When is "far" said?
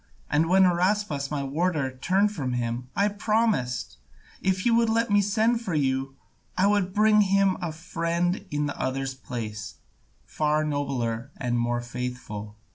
10.25-10.63